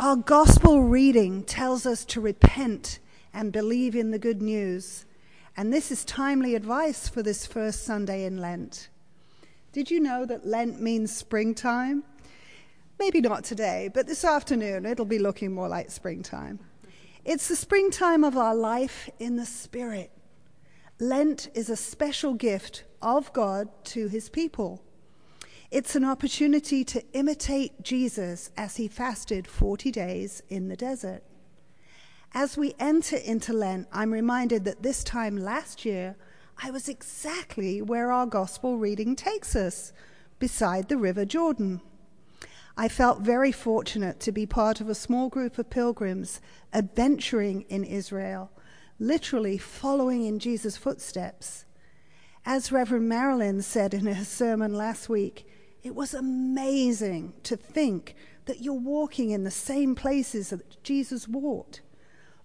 Our 0.00 0.14
gospel 0.14 0.84
reading 0.84 1.42
tells 1.42 1.84
us 1.84 2.04
to 2.04 2.20
repent 2.20 3.00
and 3.34 3.50
believe 3.50 3.96
in 3.96 4.12
the 4.12 4.18
good 4.20 4.40
news. 4.40 5.06
And 5.56 5.72
this 5.72 5.90
is 5.90 6.04
timely 6.04 6.54
advice 6.54 7.08
for 7.08 7.20
this 7.20 7.46
first 7.46 7.82
Sunday 7.82 8.24
in 8.24 8.36
Lent. 8.36 8.90
Did 9.72 9.90
you 9.90 9.98
know 9.98 10.24
that 10.24 10.46
Lent 10.46 10.80
means 10.80 11.10
springtime? 11.12 12.04
Maybe 13.00 13.20
not 13.20 13.42
today, 13.42 13.90
but 13.92 14.06
this 14.06 14.24
afternoon 14.24 14.86
it'll 14.86 15.04
be 15.04 15.18
looking 15.18 15.52
more 15.52 15.68
like 15.68 15.90
springtime. 15.90 16.60
It's 17.24 17.48
the 17.48 17.56
springtime 17.56 18.22
of 18.22 18.36
our 18.36 18.54
life 18.54 19.10
in 19.18 19.34
the 19.34 19.46
Spirit. 19.46 20.12
Lent 21.00 21.48
is 21.54 21.68
a 21.68 21.76
special 21.76 22.34
gift 22.34 22.84
of 23.02 23.32
God 23.32 23.68
to 23.86 24.06
his 24.06 24.28
people. 24.28 24.80
It's 25.70 25.94
an 25.94 26.04
opportunity 26.04 26.82
to 26.84 27.04
imitate 27.12 27.82
Jesus 27.82 28.50
as 28.56 28.76
he 28.76 28.88
fasted 28.88 29.46
40 29.46 29.90
days 29.90 30.42
in 30.48 30.68
the 30.68 30.76
desert. 30.76 31.22
As 32.32 32.56
we 32.56 32.74
enter 32.78 33.16
into 33.16 33.52
Lent, 33.52 33.86
I'm 33.92 34.10
reminded 34.10 34.64
that 34.64 34.82
this 34.82 35.04
time 35.04 35.36
last 35.36 35.84
year, 35.84 36.16
I 36.62 36.70
was 36.70 36.88
exactly 36.88 37.82
where 37.82 38.10
our 38.10 38.24
gospel 38.24 38.78
reading 38.78 39.14
takes 39.14 39.54
us, 39.54 39.92
beside 40.38 40.88
the 40.88 40.96
River 40.96 41.26
Jordan. 41.26 41.82
I 42.78 42.88
felt 42.88 43.20
very 43.20 43.52
fortunate 43.52 44.20
to 44.20 44.32
be 44.32 44.46
part 44.46 44.80
of 44.80 44.88
a 44.88 44.94
small 44.94 45.28
group 45.28 45.58
of 45.58 45.68
pilgrims 45.68 46.40
adventuring 46.72 47.62
in 47.68 47.84
Israel, 47.84 48.50
literally 48.98 49.58
following 49.58 50.24
in 50.24 50.38
Jesus' 50.38 50.78
footsteps. 50.78 51.66
As 52.46 52.72
Reverend 52.72 53.06
Marilyn 53.06 53.60
said 53.60 53.92
in 53.92 54.06
her 54.06 54.24
sermon 54.24 54.72
last 54.72 55.10
week, 55.10 55.46
it 55.82 55.94
was 55.94 56.14
amazing 56.14 57.34
to 57.44 57.56
think 57.56 58.14
that 58.46 58.60
you're 58.60 58.74
walking 58.74 59.30
in 59.30 59.44
the 59.44 59.50
same 59.50 59.94
places 59.94 60.50
that 60.50 60.82
Jesus 60.82 61.28
walked, 61.28 61.82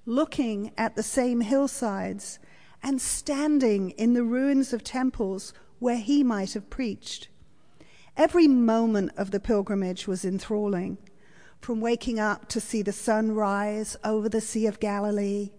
looking 0.05 0.71
at 0.77 0.95
the 0.95 1.03
same 1.03 1.41
hillsides, 1.41 2.39
and 2.81 3.01
standing 3.01 3.91
in 3.91 4.13
the 4.13 4.23
ruins 4.23 4.73
of 4.73 4.83
temples 4.83 5.53
where 5.79 5.97
he 5.97 6.23
might 6.23 6.53
have 6.53 6.69
preached. 6.69 7.29
Every 8.15 8.47
moment 8.47 9.11
of 9.17 9.31
the 9.31 9.39
pilgrimage 9.39 10.07
was 10.07 10.25
enthralling, 10.25 10.97
from 11.61 11.79
waking 11.79 12.19
up 12.19 12.49
to 12.49 12.59
see 12.59 12.81
the 12.81 12.91
sun 12.91 13.31
rise 13.31 13.95
over 14.03 14.27
the 14.27 14.41
Sea 14.41 14.67
of 14.67 14.81
Galilee, 14.81 15.51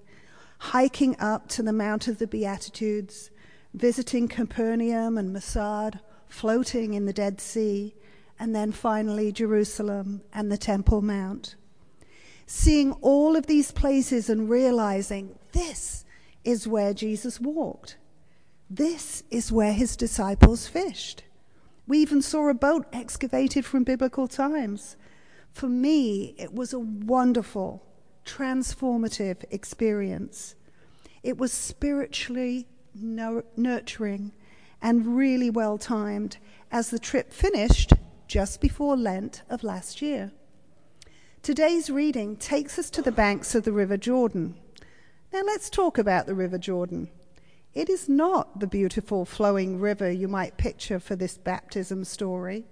hiking 0.59 1.17
up 1.19 1.49
to 1.49 1.63
the 1.63 1.73
Mount 1.73 2.07
of 2.07 2.19
the 2.19 2.27
Beatitudes, 2.27 3.31
visiting 3.73 4.29
Capernaum 4.29 5.19
and 5.19 5.33
Masada, 5.33 6.01
floating 6.29 6.95
in 6.95 7.07
the 7.07 7.13
Dead 7.13 7.41
Sea, 7.41 7.95
and 8.39 8.55
then 8.55 8.73
finally 8.73 9.33
Jerusalem 9.33 10.23
and 10.33 10.51
the 10.51 10.59
Temple 10.59 11.03
Mount. 11.03 11.55
Seeing 12.47 12.93
all 13.01 13.37
of 13.37 13.47
these 13.47 13.71
places 13.71 14.29
and 14.29 14.51
realizing 14.51 15.39
this 15.53 16.05
is 16.45 16.69
where 16.69 16.93
Jesus 16.93 17.41
walked. 17.41 17.97
This 18.69 19.23
is 19.31 19.53
where 19.53 19.73
his 19.73 19.97
disciples 19.97 20.67
fished. 20.67 21.25
We 21.87 21.99
even 21.99 22.23
saw 22.23 22.49
a 22.49 22.55
boat 22.55 22.87
excavated 22.93 23.65
from 23.65 23.85
biblical 23.85 24.27
times. 24.27 24.97
For 25.53 25.69
me, 25.69 26.35
it 26.39 26.53
was 26.53 26.73
a 26.73 26.79
wonderful, 26.79 27.83
transformative 28.27 29.45
experience. 29.51 30.55
It 31.23 31.39
was 31.39 31.53
spiritually 31.53 32.67
nurturing 32.95 34.33
and 34.85 35.17
really 35.17 35.49
well 35.49 35.79
timed 35.79 36.37
as 36.71 36.91
the 36.91 36.99
trip 36.99 37.33
finished 37.33 37.95
just 38.29 38.61
before 38.61 38.99
Lent 38.99 39.43
of 39.49 39.65
last 39.65 40.03
year. 40.03 40.31
Today's 41.43 41.89
reading 41.89 42.37
takes 42.37 42.79
us 42.79 42.91
to 42.91 43.01
the 43.01 43.11
banks 43.11 43.55
of 43.55 43.65
the 43.65 43.73
River 43.73 43.97
Jordan. 43.97 44.55
Now 45.33 45.41
let's 45.43 45.71
talk 45.71 45.97
about 45.97 46.27
the 46.27 46.35
River 46.35 46.59
Jordan. 46.59 47.09
It 47.73 47.89
is 47.89 48.11
not 48.11 48.61
the 48.61 48.67
beautiful 48.67 49.25
flowing 49.25 49.81
river 49.81 50.11
you 50.11 50.29
might 50.29 50.59
picture 50.59 51.01
for 51.01 51.17
this 51.17 51.39
baptism 51.39 52.05
story. 52.05 52.67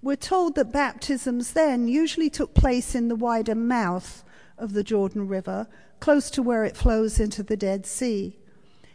We're 0.00 0.16
told 0.16 0.54
that 0.54 0.72
baptisms 0.72 1.52
then 1.52 1.86
usually 1.86 2.30
took 2.30 2.54
place 2.54 2.94
in 2.94 3.08
the 3.08 3.14
wider 3.14 3.54
mouth 3.54 4.24
of 4.56 4.72
the 4.72 4.82
Jordan 4.82 5.28
River, 5.28 5.68
close 6.00 6.30
to 6.30 6.42
where 6.42 6.64
it 6.64 6.78
flows 6.78 7.20
into 7.20 7.42
the 7.42 7.58
Dead 7.58 7.84
Sea. 7.84 8.38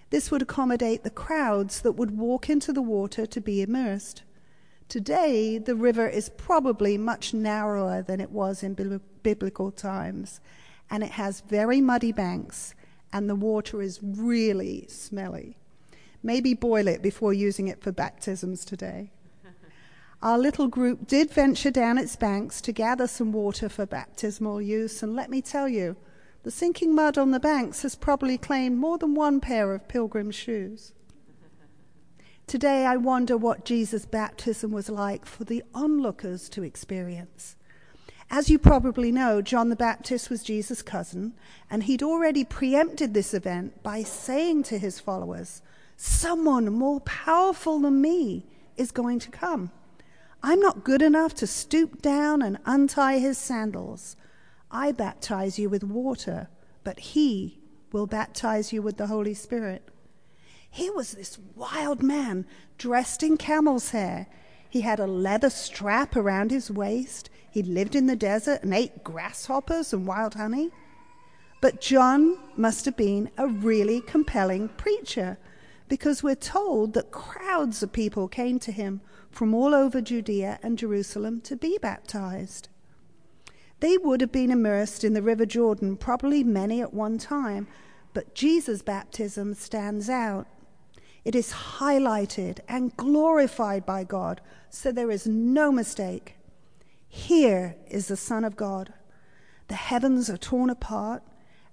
This 0.10 0.32
would 0.32 0.42
accommodate 0.42 1.04
the 1.04 1.10
crowds 1.10 1.82
that 1.82 1.94
would 1.94 2.18
walk 2.18 2.50
into 2.50 2.72
the 2.72 2.82
water 2.82 3.26
to 3.26 3.42
be 3.42 3.62
immersed. 3.62 4.24
Today, 4.88 5.58
the 5.58 5.76
river 5.76 6.08
is 6.08 6.30
probably 6.30 6.98
much 6.98 7.34
narrower 7.34 8.02
than 8.02 8.22
it 8.22 8.32
was 8.32 8.64
in 8.64 8.74
biblical 9.22 9.70
times, 9.70 10.40
and 10.90 11.04
it 11.04 11.12
has 11.12 11.42
very 11.42 11.82
muddy 11.82 12.14
banks, 12.14 12.74
and 13.12 13.30
the 13.30 13.36
water 13.36 13.82
is 13.82 14.00
really 14.02 14.86
smelly. 14.88 15.58
Maybe 16.24 16.54
boil 16.54 16.88
it 16.88 17.02
before 17.02 17.34
using 17.34 17.68
it 17.68 17.82
for 17.82 17.92
baptisms 17.92 18.64
today. 18.64 19.12
Our 20.22 20.38
little 20.38 20.70
group 20.70 21.06
did 21.06 21.32
venture 21.32 21.72
down 21.72 21.98
its 21.98 22.16
banks 22.16 22.62
to 22.62 22.72
gather 22.72 23.08
some 23.08 23.34
water 23.34 23.68
for 23.68 23.86
baptismal 23.86 24.62
use, 24.62 25.04
and 25.04 25.18
let 25.18 25.30
me 25.30 25.42
tell 25.42 25.68
you, 25.68 25.98
the 26.48 26.52
sinking 26.52 26.96
mud 26.96 27.18
on 27.18 27.32
the 27.32 27.42
banks 27.42 27.82
has 27.82 27.94
probably 27.94 28.38
claimed 28.38 28.78
more 28.78 28.98
than 28.98 29.14
one 29.14 29.42
pair 29.42 29.74
of 29.74 29.90
pilgrim 29.90 30.32
shoes. 30.32 30.94
Today, 32.48 32.86
I 32.86 32.96
wonder 32.96 33.36
what 33.36 33.66
Jesus' 33.66 34.06
baptism 34.06 34.72
was 34.72 34.88
like 34.88 35.26
for 35.26 35.44
the 35.44 35.62
onlookers 35.76 36.48
to 36.52 36.64
experience. 36.64 37.58
As 38.32 38.50
you 38.50 38.58
probably 38.60 39.12
know, 39.12 39.42
John 39.42 39.68
the 39.68 39.76
Baptist 39.76 40.30
was 40.30 40.42
Jesus' 40.42 40.82
cousin, 40.82 41.34
and 41.70 41.84
he'd 41.84 42.02
already 42.02 42.46
preempted 42.46 43.14
this 43.14 43.34
event 43.34 43.84
by 43.84 44.04
saying 44.04 44.64
to 44.64 44.78
his 44.80 45.02
followers, 45.02 45.62
Someone 45.98 46.72
more 46.72 47.02
powerful 47.02 47.78
than 47.78 48.00
me 48.00 48.46
is 48.78 48.92
going 48.92 49.20
to 49.20 49.30
come. 49.30 49.70
I'm 50.42 50.62
not 50.62 50.86
good 50.86 51.02
enough 51.02 51.34
to 51.36 51.46
stoop 51.46 52.02
down 52.02 52.42
and 52.42 52.58
untie 52.66 53.20
his 53.20 53.38
sandals. 53.38 54.16
I 54.72 54.92
baptize 54.92 55.58
you 55.58 55.70
with 55.70 55.84
water, 55.84 56.50
but 56.84 57.00
he 57.00 57.60
will 57.92 58.08
baptize 58.08 58.74
you 58.74 58.82
with 58.82 58.98
the 58.98 59.08
Holy 59.08 59.34
Spirit. 59.34 59.88
He 60.70 60.90
was 60.90 61.14
this 61.14 61.38
wild 61.56 62.04
man 62.04 62.46
dressed 62.78 63.24
in 63.24 63.38
camel's 63.38 63.92
hair. 63.92 64.28
He 64.70 64.82
had 64.82 65.00
a 65.00 65.08
leather 65.08 65.50
strap 65.50 66.16
around 66.16 66.52
his 66.52 66.70
waist. 66.70 67.30
He 67.50 67.64
lived 67.64 67.96
in 67.96 68.08
the 68.08 68.16
desert 68.16 68.62
and 68.64 68.74
ate 68.74 69.04
grasshoppers 69.04 69.94
and 69.94 70.06
wild 70.06 70.36
honey. 70.36 70.72
But 71.62 71.82
John 71.82 72.38
must 72.56 72.86
have 72.86 72.98
been 72.98 73.32
a 73.38 73.48
really 73.48 74.02
compelling 74.02 74.70
preacher 74.70 75.38
because 75.88 76.22
we're 76.22 76.36
told 76.36 76.94
that 76.94 77.12
crowds 77.12 77.82
of 77.82 77.94
people 77.94 78.28
came 78.28 78.60
to 78.60 78.72
him 78.72 79.02
from 79.32 79.54
all 79.54 79.74
over 79.74 80.02
Judea 80.02 80.60
and 80.62 80.78
Jerusalem 80.78 81.42
to 81.42 81.56
be 81.56 81.78
baptized. 81.82 82.68
They 83.80 83.98
would 83.98 84.22
have 84.22 84.32
been 84.32 84.52
immersed 84.52 85.04
in 85.04 85.14
the 85.14 85.22
River 85.22 85.46
Jordan, 85.46 85.98
probably 85.98 86.44
many 86.44 86.82
at 86.82 86.94
one 86.94 87.18
time, 87.18 87.68
but 88.14 88.34
Jesus' 88.34 88.82
baptism 88.82 89.54
stands 89.54 90.10
out. 90.10 90.48
It 91.24 91.36
is 91.36 91.52
highlighted 91.52 92.60
and 92.68 92.96
glorified 92.98 93.86
by 93.86 94.04
God, 94.04 94.42
so 94.70 94.92
there 94.92 95.12
is 95.12 95.28
no 95.28 95.72
mistake. 95.72 96.38
Here 97.08 97.76
is 97.90 98.08
the 98.08 98.18
Son 98.18 98.44
of 98.44 98.56
God. 98.56 98.94
The 99.68 99.76
heavens 99.76 100.30
are 100.30 100.38
torn 100.38 100.70
apart, 100.70 101.22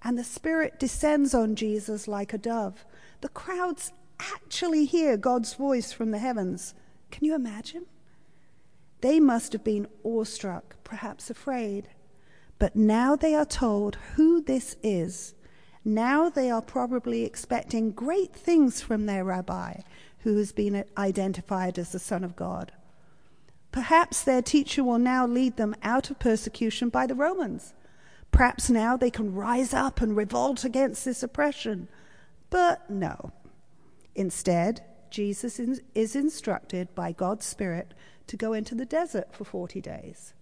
and 0.02 0.18
the 0.18 0.24
Spirit 0.24 0.78
descends 0.78 1.34
on 1.34 1.54
Jesus 1.54 2.06
like 2.06 2.32
a 2.32 2.38
dove. 2.38 2.84
The 3.20 3.28
crowds 3.30 3.92
actually 4.20 4.84
hear 4.84 5.16
God's 5.16 5.54
voice 5.54 5.92
from 5.92 6.10
the 6.10 6.18
heavens. 6.18 6.74
Can 7.10 7.24
you 7.24 7.34
imagine? 7.34 7.86
They 9.00 9.20
must 9.20 9.52
have 9.52 9.64
been 9.64 9.86
awestruck, 10.02 10.76
perhaps 10.84 11.30
afraid. 11.30 11.88
But 12.64 12.76
now 12.76 13.14
they 13.14 13.34
are 13.34 13.44
told 13.44 13.98
who 14.14 14.40
this 14.40 14.78
is. 14.82 15.34
Now 15.84 16.30
they 16.30 16.50
are 16.50 16.62
probably 16.62 17.22
expecting 17.22 17.90
great 17.90 18.34
things 18.34 18.80
from 18.80 19.04
their 19.04 19.22
rabbi, 19.22 19.82
who 20.20 20.38
has 20.38 20.50
been 20.50 20.82
identified 20.96 21.78
as 21.78 21.92
the 21.92 21.98
Son 21.98 22.24
of 22.24 22.36
God. 22.36 22.72
Perhaps 23.70 24.22
their 24.22 24.40
teacher 24.40 24.82
will 24.82 24.98
now 24.98 25.26
lead 25.26 25.58
them 25.58 25.76
out 25.82 26.10
of 26.10 26.18
persecution 26.18 26.88
by 26.88 27.06
the 27.06 27.14
Romans. 27.14 27.74
Perhaps 28.30 28.70
now 28.70 28.96
they 28.96 29.10
can 29.10 29.34
rise 29.34 29.74
up 29.74 30.00
and 30.00 30.16
revolt 30.16 30.64
against 30.64 31.04
this 31.04 31.22
oppression. 31.22 31.86
But 32.48 32.88
no. 32.88 33.30
Instead, 34.14 34.82
Jesus 35.10 35.60
is 35.94 36.16
instructed 36.16 36.94
by 36.94 37.12
God's 37.12 37.44
Spirit 37.44 37.92
to 38.26 38.38
go 38.38 38.54
into 38.54 38.74
the 38.74 38.86
desert 38.86 39.34
for 39.34 39.44
40 39.44 39.82
days. 39.82 40.32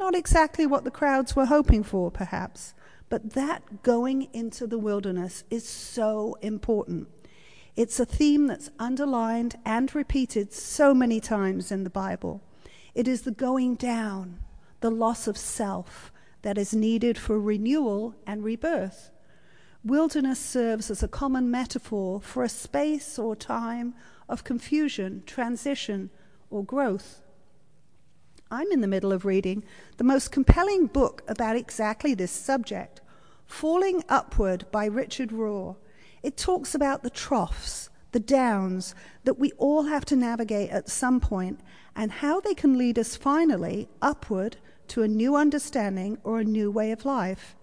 Not 0.00 0.14
exactly 0.14 0.64
what 0.64 0.84
the 0.84 0.90
crowds 0.90 1.36
were 1.36 1.44
hoping 1.44 1.82
for, 1.82 2.10
perhaps, 2.10 2.72
but 3.10 3.34
that 3.34 3.82
going 3.82 4.28
into 4.32 4.66
the 4.66 4.78
wilderness 4.78 5.44
is 5.50 5.68
so 5.68 6.38
important. 6.40 7.08
It's 7.76 8.00
a 8.00 8.06
theme 8.06 8.46
that's 8.46 8.70
underlined 8.78 9.58
and 9.62 9.94
repeated 9.94 10.54
so 10.54 10.94
many 10.94 11.20
times 11.20 11.70
in 11.70 11.84
the 11.84 11.90
Bible. 11.90 12.40
It 12.94 13.06
is 13.06 13.22
the 13.22 13.30
going 13.30 13.74
down, 13.74 14.40
the 14.80 14.90
loss 14.90 15.28
of 15.28 15.36
self, 15.36 16.10
that 16.40 16.56
is 16.56 16.74
needed 16.74 17.18
for 17.18 17.38
renewal 17.38 18.14
and 18.26 18.42
rebirth. 18.42 19.10
Wilderness 19.84 20.40
serves 20.40 20.90
as 20.90 21.02
a 21.02 21.08
common 21.08 21.50
metaphor 21.50 22.22
for 22.22 22.42
a 22.42 22.48
space 22.48 23.18
or 23.18 23.36
time 23.36 23.94
of 24.30 24.44
confusion, 24.44 25.22
transition, 25.26 26.08
or 26.48 26.64
growth. 26.64 27.20
I'm 28.52 28.72
in 28.72 28.80
the 28.80 28.88
middle 28.88 29.12
of 29.12 29.24
reading 29.24 29.62
the 29.96 30.02
most 30.02 30.32
compelling 30.32 30.86
book 30.86 31.22
about 31.28 31.54
exactly 31.54 32.14
this 32.14 32.32
subject, 32.32 33.00
Falling 33.46 34.02
Upward 34.08 34.66
by 34.72 34.86
Richard 34.86 35.30
Rohr. 35.30 35.76
It 36.24 36.36
talks 36.36 36.74
about 36.74 37.04
the 37.04 37.10
troughs, 37.10 37.90
the 38.10 38.18
downs 38.18 38.92
that 39.22 39.38
we 39.38 39.52
all 39.52 39.84
have 39.84 40.04
to 40.06 40.16
navigate 40.16 40.70
at 40.70 40.88
some 40.88 41.20
point, 41.20 41.60
and 41.94 42.10
how 42.10 42.40
they 42.40 42.54
can 42.54 42.76
lead 42.76 42.98
us 42.98 43.14
finally 43.14 43.88
upward 44.02 44.56
to 44.88 45.04
a 45.04 45.08
new 45.08 45.36
understanding 45.36 46.18
or 46.24 46.40
a 46.40 46.44
new 46.44 46.72
way 46.72 46.90
of 46.90 47.04
life. 47.04 47.54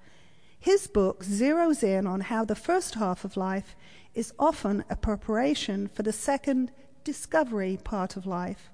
His 0.57 0.87
book 0.87 1.25
zeroes 1.25 1.83
in 1.83 2.07
on 2.07 2.21
how 2.21 2.45
the 2.45 2.55
first 2.55 2.95
half 2.95 3.25
of 3.25 3.35
life 3.35 3.75
is 4.15 4.31
often 4.39 4.85
a 4.89 4.95
preparation 4.95 5.89
for 5.89 6.03
the 6.03 6.13
second 6.13 6.71
discovery 7.03 7.77
part 7.83 8.15
of 8.15 8.25
life, 8.25 8.69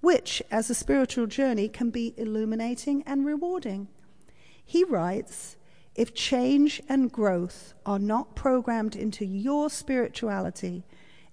which, 0.00 0.42
as 0.50 0.70
a 0.70 0.74
spiritual 0.74 1.26
journey, 1.26 1.68
can 1.68 1.90
be 1.90 2.14
illuminating 2.16 3.02
and 3.06 3.24
rewarding. 3.24 3.88
He 4.64 4.84
writes 4.84 5.56
If 5.94 6.14
change 6.14 6.82
and 6.88 7.10
growth 7.10 7.74
are 7.84 7.98
not 7.98 8.34
programmed 8.34 8.96
into 8.96 9.24
your 9.24 9.70
spirituality, 9.70 10.84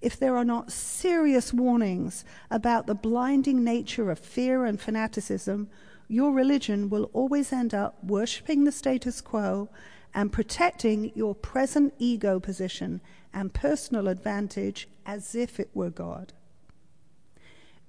if 0.01 0.19
there 0.19 0.35
are 0.35 0.45
not 0.45 0.71
serious 0.71 1.53
warnings 1.53 2.25
about 2.51 2.87
the 2.87 2.95
blinding 2.95 3.63
nature 3.63 4.11
of 4.11 4.19
fear 4.19 4.65
and 4.65 4.79
fanaticism, 4.79 5.69
your 6.09 6.33
religion 6.33 6.89
will 6.89 7.09
always 7.13 7.53
end 7.53 7.73
up 7.73 8.03
worshipping 8.03 8.65
the 8.65 8.71
status 8.71 9.21
quo 9.21 9.69
and 10.13 10.31
protecting 10.31 11.11
your 11.15 11.33
present 11.33 11.93
ego 11.97 12.39
position 12.39 13.01
and 13.33 13.53
personal 13.53 14.07
advantage 14.07 14.87
as 15.05 15.35
if 15.35 15.59
it 15.59 15.69
were 15.73 15.89
God. 15.89 16.33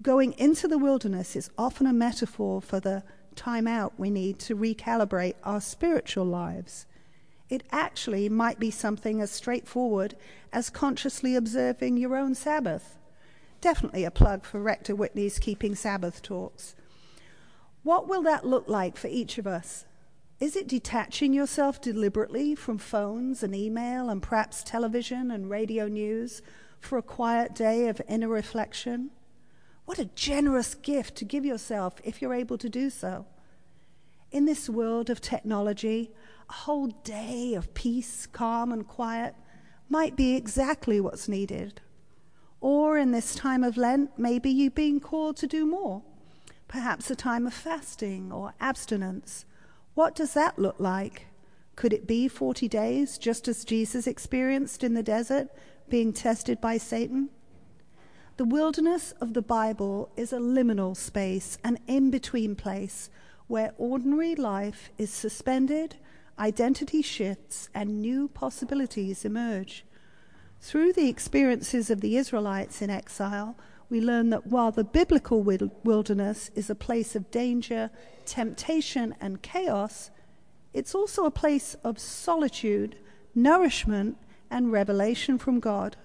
Going 0.04 0.34
into 0.34 0.68
the 0.68 0.76
wilderness 0.76 1.34
is 1.34 1.48
often 1.56 1.86
a 1.86 1.92
metaphor 1.94 2.60
for 2.60 2.78
the 2.78 3.02
time 3.36 3.66
out 3.66 3.98
we 3.98 4.10
need 4.10 4.38
to 4.40 4.54
recalibrate 4.54 5.36
our 5.42 5.62
spiritual 5.62 6.26
lives. 6.26 6.84
It 7.48 7.62
actually 7.72 8.28
might 8.28 8.58
be 8.58 8.70
something 8.70 9.22
as 9.22 9.30
straightforward 9.30 10.14
as 10.52 10.68
consciously 10.68 11.34
observing 11.34 11.96
your 11.96 12.18
own 12.18 12.34
Sabbath. 12.34 12.98
Definitely 13.62 14.04
a 14.04 14.10
plug 14.10 14.44
for 14.44 14.60
Rector 14.60 14.94
Whitney's 14.94 15.38
Keeping 15.38 15.74
Sabbath 15.74 16.20
talks. 16.20 16.74
What 17.82 18.06
will 18.06 18.22
that 18.24 18.44
look 18.44 18.68
like 18.68 18.98
for 18.98 19.08
each 19.08 19.38
of 19.38 19.46
us? 19.46 19.86
Is 20.38 20.54
it 20.54 20.68
detaching 20.68 21.32
yourself 21.32 21.80
deliberately 21.80 22.54
from 22.54 22.76
phones 22.76 23.42
and 23.42 23.56
email 23.56 24.10
and 24.10 24.22
perhaps 24.22 24.62
television 24.62 25.30
and 25.30 25.48
radio 25.48 25.88
news 25.88 26.42
for 26.78 26.98
a 26.98 27.02
quiet 27.02 27.54
day 27.54 27.88
of 27.88 28.02
inner 28.06 28.28
reflection? 28.28 29.10
What 29.84 29.98
a 29.98 30.06
generous 30.06 30.74
gift 30.74 31.16
to 31.16 31.24
give 31.24 31.44
yourself 31.44 31.94
if 32.04 32.20
you're 32.20 32.34
able 32.34 32.58
to 32.58 32.68
do 32.68 32.90
so. 32.90 33.26
In 34.30 34.44
this 34.44 34.68
world 34.68 35.10
of 35.10 35.20
technology, 35.20 36.10
a 36.48 36.52
whole 36.52 36.88
day 36.88 37.54
of 37.54 37.74
peace, 37.74 38.26
calm, 38.26 38.72
and 38.72 38.86
quiet 38.86 39.34
might 39.88 40.16
be 40.16 40.34
exactly 40.34 41.00
what's 41.00 41.28
needed. 41.28 41.80
Or 42.60 42.96
in 42.96 43.12
this 43.12 43.34
time 43.34 43.62
of 43.62 43.76
Lent, 43.76 44.18
maybe 44.18 44.50
you've 44.50 44.74
been 44.74 45.00
called 45.00 45.36
to 45.38 45.46
do 45.46 45.66
more. 45.66 46.02
Perhaps 46.66 47.10
a 47.10 47.16
time 47.16 47.46
of 47.46 47.54
fasting 47.54 48.32
or 48.32 48.54
abstinence 48.60 49.44
what 49.94 50.16
does 50.16 50.34
that 50.34 50.58
look 50.58 50.80
like? 50.80 51.26
Could 51.76 51.92
it 51.92 52.06
be 52.06 52.26
40 52.26 52.68
days, 52.68 53.16
just 53.16 53.46
as 53.46 53.64
Jesus 53.64 54.06
experienced 54.06 54.82
in 54.82 54.94
the 54.94 55.02
desert, 55.04 55.48
being 55.88 56.12
tested 56.12 56.60
by 56.60 56.78
Satan? 56.78 57.30
The 58.36 58.44
wilderness 58.44 59.14
of 59.20 59.32
the 59.32 59.42
Bible 59.42 60.10
is 60.16 60.32
a 60.32 60.38
liminal 60.38 60.96
space, 60.96 61.56
an 61.62 61.78
in 61.86 62.10
between 62.10 62.56
place, 62.56 63.08
where 63.46 63.74
ordinary 63.78 64.34
life 64.34 64.90
is 64.98 65.10
suspended, 65.10 65.94
identity 66.36 67.00
shifts, 67.00 67.68
and 67.72 68.00
new 68.00 68.26
possibilities 68.26 69.24
emerge. 69.24 69.84
Through 70.60 70.94
the 70.94 71.08
experiences 71.08 71.90
of 71.90 72.00
the 72.00 72.16
Israelites 72.16 72.82
in 72.82 72.90
exile, 72.90 73.56
we 73.88 74.00
learn 74.00 74.30
that 74.30 74.48
while 74.48 74.72
the 74.72 74.82
biblical 74.82 75.40
wilderness 75.84 76.50
is 76.56 76.68
a 76.68 76.74
place 76.74 77.14
of 77.14 77.30
danger, 77.30 77.88
temptation, 78.24 79.14
and 79.20 79.42
chaos, 79.42 80.10
it's 80.72 80.92
also 80.92 81.24
a 81.24 81.30
place 81.30 81.76
of 81.84 82.00
solitude, 82.00 82.96
nourishment, 83.32 84.16
and 84.50 84.72
revelation 84.72 85.38
from 85.38 85.60
God. 85.60 85.96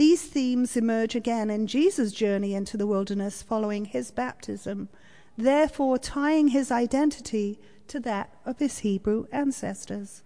These 0.00 0.22
themes 0.22 0.78
emerge 0.78 1.14
again 1.14 1.50
in 1.50 1.66
Jesus' 1.66 2.12
journey 2.12 2.54
into 2.54 2.78
the 2.78 2.86
wilderness 2.86 3.42
following 3.42 3.84
his 3.84 4.10
baptism, 4.10 4.88
therefore 5.36 5.98
tying 5.98 6.48
his 6.48 6.70
identity 6.70 7.60
to 7.88 8.00
that 8.00 8.32
of 8.46 8.60
his 8.60 8.78
Hebrew 8.78 9.26
ancestors. 9.30 10.22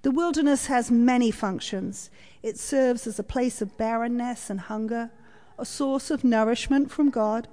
The 0.00 0.10
wilderness 0.10 0.68
has 0.68 0.90
many 0.90 1.30
functions. 1.30 2.08
It 2.42 2.58
serves 2.58 3.06
as 3.06 3.18
a 3.18 3.22
place 3.22 3.60
of 3.60 3.76
barrenness 3.76 4.48
and 4.48 4.60
hunger, 4.60 5.10
a 5.58 5.66
source 5.66 6.10
of 6.10 6.24
nourishment 6.24 6.90
from 6.90 7.10
God, 7.10 7.48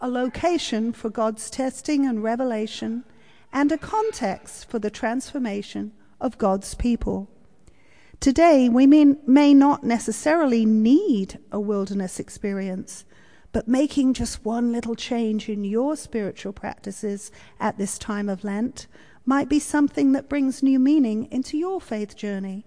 a 0.00 0.08
location 0.08 0.94
for 0.94 1.10
God's 1.10 1.50
testing 1.50 2.06
and 2.06 2.22
revelation, 2.22 3.04
and 3.52 3.70
a 3.70 3.76
context 3.76 4.70
for 4.70 4.78
the 4.78 4.88
transformation 4.88 5.92
of 6.18 6.38
God's 6.38 6.74
people. 6.74 7.28
Today, 8.20 8.68
we 8.68 8.84
may, 8.84 9.14
may 9.28 9.54
not 9.54 9.84
necessarily 9.84 10.66
need 10.66 11.38
a 11.52 11.60
wilderness 11.60 12.18
experience, 12.18 13.04
but 13.52 13.68
making 13.68 14.14
just 14.14 14.44
one 14.44 14.72
little 14.72 14.96
change 14.96 15.48
in 15.48 15.62
your 15.62 15.96
spiritual 15.96 16.52
practices 16.52 17.30
at 17.60 17.78
this 17.78 17.96
time 17.96 18.28
of 18.28 18.42
Lent 18.42 18.88
might 19.24 19.48
be 19.48 19.60
something 19.60 20.12
that 20.12 20.28
brings 20.28 20.64
new 20.64 20.80
meaning 20.80 21.28
into 21.30 21.56
your 21.56 21.80
faith 21.80 22.16
journey. 22.16 22.66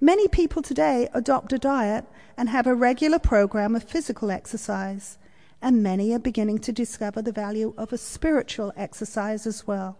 Many 0.00 0.28
people 0.28 0.62
today 0.62 1.10
adopt 1.12 1.52
a 1.52 1.58
diet 1.58 2.06
and 2.38 2.48
have 2.48 2.66
a 2.66 2.74
regular 2.74 3.18
program 3.18 3.76
of 3.76 3.84
physical 3.84 4.30
exercise, 4.30 5.18
and 5.60 5.82
many 5.82 6.14
are 6.14 6.18
beginning 6.18 6.60
to 6.60 6.72
discover 6.72 7.20
the 7.20 7.32
value 7.32 7.74
of 7.76 7.92
a 7.92 7.98
spiritual 7.98 8.72
exercise 8.76 9.46
as 9.46 9.66
well. 9.66 9.98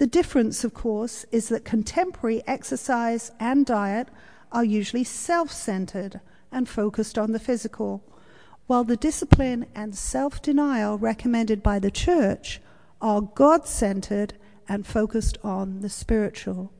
The 0.00 0.06
difference, 0.06 0.64
of 0.64 0.72
course, 0.72 1.26
is 1.30 1.50
that 1.50 1.66
contemporary 1.66 2.42
exercise 2.46 3.32
and 3.38 3.66
diet 3.66 4.08
are 4.50 4.64
usually 4.64 5.04
self 5.04 5.52
centered 5.52 6.20
and 6.50 6.66
focused 6.66 7.18
on 7.18 7.32
the 7.32 7.38
physical, 7.38 8.02
while 8.66 8.82
the 8.82 8.96
discipline 8.96 9.66
and 9.74 9.94
self 9.94 10.40
denial 10.40 10.96
recommended 10.96 11.62
by 11.62 11.78
the 11.78 11.90
church 11.90 12.62
are 13.02 13.20
God 13.20 13.68
centered 13.68 14.32
and 14.66 14.86
focused 14.86 15.36
on 15.44 15.80
the 15.80 15.90
spiritual. 15.90 16.72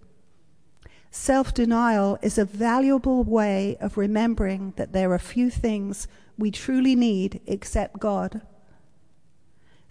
Self 1.10 1.52
denial 1.52 2.18
is 2.22 2.38
a 2.38 2.46
valuable 2.46 3.22
way 3.22 3.76
of 3.82 3.98
remembering 3.98 4.72
that 4.76 4.94
there 4.94 5.12
are 5.12 5.18
few 5.18 5.50
things 5.50 6.08
we 6.38 6.50
truly 6.50 6.96
need 6.96 7.42
except 7.46 8.00
God. 8.00 8.40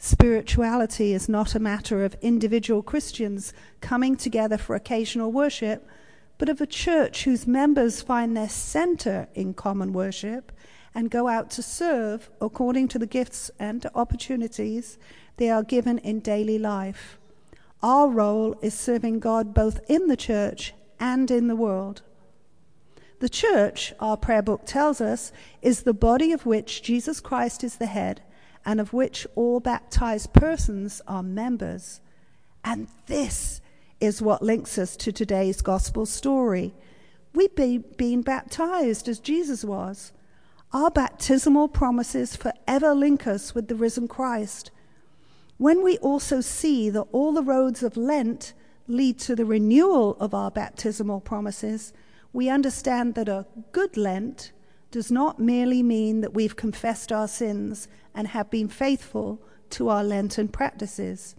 Spirituality 0.02 1.14
is 1.14 1.28
not 1.28 1.56
a 1.56 1.60
matter 1.60 2.06
of 2.06 2.16
individual 2.22 2.82
Christians 2.82 3.52
coming 3.82 4.16
together 4.16 4.58
for 4.58 4.74
occasional 4.74 5.30
worship, 5.30 5.86
but 6.38 6.48
of 6.48 6.62
a 6.62 6.66
church 6.66 7.26
whose 7.26 7.46
members 7.46 8.02
find 8.02 8.36
their 8.36 8.48
center 8.48 9.28
in 9.36 9.54
common 9.54 9.92
worship 9.92 10.54
and 10.96 11.12
go 11.12 11.28
out 11.28 11.52
to 11.52 11.62
serve 11.62 12.30
according 12.40 12.88
to 12.88 12.98
the 12.98 13.06
gifts 13.06 13.52
and 13.60 13.86
opportunities 13.94 14.98
they 15.36 15.50
are 15.50 15.64
given 15.64 15.98
in 15.98 16.22
daily 16.22 16.58
life. 16.58 17.20
Our 17.84 18.08
role 18.08 18.58
is 18.62 18.74
serving 18.74 19.20
God 19.20 19.54
both 19.54 19.82
in 19.90 20.08
the 20.08 20.18
church 20.18 20.74
and 20.98 21.30
in 21.30 21.48
the 21.48 21.58
world. 21.58 22.04
The 23.20 23.28
church, 23.28 23.94
our 24.00 24.16
prayer 24.16 24.42
book 24.42 24.62
tells 24.66 25.02
us, 25.02 25.34
is 25.62 25.84
the 25.84 25.94
body 25.94 26.32
of 26.32 26.46
which 26.46 26.84
Jesus 26.84 27.20
Christ 27.20 27.66
is 27.66 27.76
the 27.76 27.86
head 27.86 28.22
and 28.66 28.80
of 28.80 28.94
which 28.94 29.26
all 29.36 29.60
baptized 29.60 30.34
persons 30.34 31.02
are 31.08 31.24
members. 31.24 32.02
And 32.64 32.88
this 33.08 33.62
is 34.00 34.22
what 34.22 34.42
links 34.42 34.78
us 34.78 34.96
to 34.98 35.12
today's 35.12 35.62
gospel 35.62 36.06
story. 36.06 36.74
We've 37.34 37.56
been 37.56 38.22
baptized 38.22 39.08
as 39.08 39.20
Jesus 39.20 39.64
was. 39.64 40.12
Our 40.72 40.92
baptismal 40.92 41.70
promises 41.70 42.36
forever 42.36 42.94
link 42.94 43.26
us 43.26 43.56
with 43.56 43.68
the 43.68 43.76
risen 43.76 44.08
Christ. 44.08 44.72
When 45.58 45.84
we 45.84 45.98
also 45.98 46.42
see 46.42 46.90
that 46.90 47.08
all 47.12 47.34
the 47.34 47.44
roads 47.44 47.84
of 47.84 47.98
Lent 47.98 48.54
lead 48.88 49.20
to 49.20 49.36
the 49.36 49.46
renewal 49.46 50.16
of 50.20 50.34
our 50.34 50.50
baptismal 50.50 51.22
promises, 51.22 51.92
we 52.34 52.50
understand 52.50 53.16
that 53.16 53.28
a 53.28 53.48
good 53.72 53.98
Lent 53.98 54.52
does 54.92 55.12
not 55.12 55.40
merely 55.40 55.84
mean 55.84 56.22
that 56.22 56.34
we've 56.34 56.56
confessed 56.56 57.12
our 57.12 57.28
sins 57.28 57.88
and 58.16 58.30
have 58.30 58.50
been 58.50 58.68
faithful 58.68 59.42
to 59.72 59.90
our 59.90 60.04
Lenten 60.04 60.48
practices. 60.48 61.36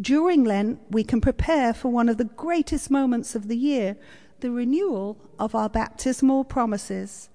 During 0.00 0.44
Lent, 0.44 0.80
we 0.90 1.04
can 1.04 1.20
prepare 1.20 1.74
for 1.74 1.90
one 1.90 2.08
of 2.08 2.16
the 2.16 2.24
greatest 2.24 2.90
moments 2.90 3.34
of 3.34 3.48
the 3.48 3.56
year 3.56 3.96
the 4.40 4.50
renewal 4.50 5.18
of 5.38 5.54
our 5.54 5.68
baptismal 5.68 6.44
promises. 6.44 7.28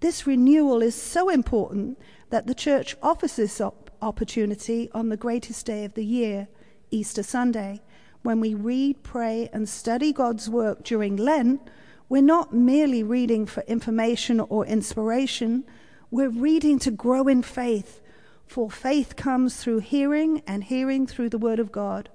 This 0.00 0.26
renewal 0.26 0.80
is 0.80 0.94
so 0.94 1.28
important 1.28 1.98
that 2.30 2.46
the 2.46 2.54
church 2.54 2.96
offers 3.02 3.36
this 3.36 3.60
op- 3.60 3.90
opportunity 4.00 4.90
on 4.94 5.08
the 5.08 5.16
greatest 5.16 5.66
day 5.66 5.84
of 5.84 5.94
the 5.94 6.04
year, 6.04 6.48
Easter 6.90 7.22
Sunday. 7.22 7.82
When 8.22 8.40
we 8.40 8.54
read, 8.54 9.02
pray, 9.02 9.50
and 9.52 9.68
study 9.68 10.12
God's 10.12 10.48
work 10.48 10.84
during 10.84 11.16
Lent, 11.16 11.68
we're 12.08 12.22
not 12.22 12.54
merely 12.54 13.02
reading 13.02 13.46
for 13.46 13.62
information 13.64 14.40
or 14.40 14.64
inspiration, 14.66 15.64
we're 16.10 16.30
reading 16.30 16.78
to 16.78 16.90
grow 16.90 17.28
in 17.28 17.42
faith, 17.42 18.00
for 18.46 18.70
faith 18.70 19.14
comes 19.16 19.56
through 19.56 19.80
hearing, 19.80 20.42
and 20.46 20.64
hearing 20.64 21.06
through 21.06 21.28
the 21.28 21.38
Word 21.38 21.58
of 21.58 21.70
God. 21.70 22.08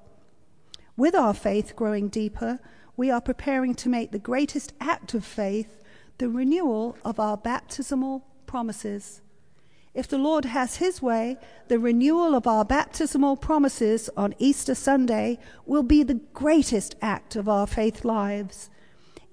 With 0.98 1.16
our 1.16 1.34
faith 1.34 1.76
growing 1.76 2.10
deeper, 2.10 2.60
we 2.96 3.12
are 3.12 3.22
preparing 3.22 3.76
to 3.76 3.90
make 3.90 4.12
the 4.12 4.20
greatest 4.20 4.74
act 4.80 5.14
of 5.14 5.26
faith 5.26 5.84
the 6.18 6.30
renewal 6.30 6.96
of 7.04 7.20
our 7.20 7.38
baptismal 7.38 8.26
promises. 8.46 9.22
If 9.94 10.08
the 10.08 10.18
Lord 10.18 10.46
has 10.46 10.78
His 10.78 11.02
way, 11.02 11.38
the 11.68 11.80
renewal 11.80 12.34
of 12.34 12.48
our 12.48 12.66
baptismal 12.66 13.38
promises 13.38 14.10
on 14.18 14.34
Easter 14.40 14.74
Sunday 14.74 15.40
will 15.66 15.84
be 15.84 16.02
the 16.02 16.22
greatest 16.34 16.96
act 17.02 17.36
of 17.36 17.48
our 17.48 17.68
faith 17.68 18.04
lives. 18.04 18.70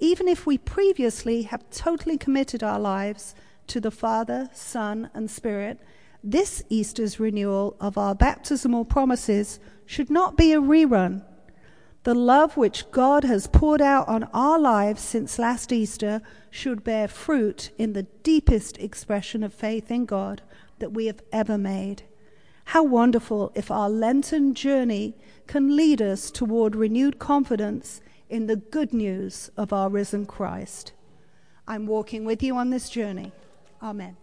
Even 0.00 0.26
if 0.26 0.46
we 0.46 0.56
previously 0.56 1.42
have 1.42 1.70
totally 1.70 2.16
committed 2.16 2.62
our 2.62 2.80
lives 2.80 3.34
to 3.66 3.80
the 3.80 3.90
Father, 3.90 4.48
Son, 4.54 5.10
and 5.12 5.30
Spirit, 5.30 5.78
this 6.24 6.62
Easter's 6.70 7.20
renewal 7.20 7.76
of 7.80 7.96
our 7.96 8.14
baptismal 8.14 8.86
promises 8.86 9.60
should 9.84 10.10
not 10.10 10.36
be 10.36 10.52
a 10.52 10.60
rerun. 10.60 11.22
The 12.04 12.14
love 12.14 12.56
which 12.56 12.90
God 12.90 13.24
has 13.24 13.46
poured 13.46 13.82
out 13.82 14.08
on 14.08 14.24
our 14.32 14.58
lives 14.58 15.02
since 15.02 15.38
last 15.38 15.70
Easter 15.70 16.22
should 16.48 16.82
bear 16.82 17.06
fruit 17.06 17.70
in 17.76 17.92
the 17.92 18.04
deepest 18.22 18.78
expression 18.78 19.42
of 19.42 19.52
faith 19.52 19.90
in 19.90 20.06
God 20.06 20.40
that 20.78 20.92
we 20.92 21.06
have 21.06 21.20
ever 21.30 21.58
made. 21.58 22.04
How 22.66 22.82
wonderful 22.82 23.52
if 23.54 23.70
our 23.70 23.90
Lenten 23.90 24.54
journey 24.54 25.14
can 25.46 25.76
lead 25.76 26.00
us 26.00 26.30
toward 26.30 26.74
renewed 26.74 27.18
confidence 27.18 28.00
in 28.30 28.46
the 28.46 28.56
good 28.56 28.94
news 28.94 29.50
of 29.56 29.72
our 29.72 29.90
risen 29.90 30.24
Christ. 30.24 30.92
I'm 31.66 31.86
walking 31.86 32.24
with 32.24 32.42
you 32.42 32.56
on 32.56 32.70
this 32.70 32.88
journey. 32.88 33.32
Amen. 33.82 34.16